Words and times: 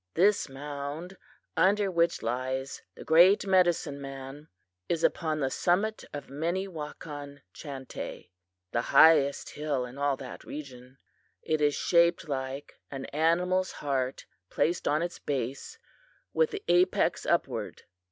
"This 0.15 0.49
mound 0.49 1.15
under 1.55 1.91
which 1.91 2.23
lies 2.23 2.81
the 2.95 3.03
great 3.03 3.45
medicine 3.45 4.01
man 4.01 4.47
is 4.89 5.03
upon 5.03 5.39
the 5.41 5.51
summit 5.51 6.03
of 6.11 6.25
Minnewakan 6.25 7.41
Chantay, 7.53 8.31
the 8.71 8.81
highest 8.81 9.49
hill 9.51 9.85
in 9.85 9.99
all 9.99 10.17
that 10.17 10.43
region. 10.43 10.97
It 11.43 11.61
is 11.61 11.75
shaped 11.75 12.27
like 12.27 12.79
an 12.89 13.05
animal's 13.13 13.73
heart 13.73 14.25
placed 14.49 14.87
on 14.87 15.03
its 15.03 15.19
base, 15.19 15.77
with 16.33 16.49
the 16.49 16.63
apex 16.67 17.23
upward. 17.27 17.83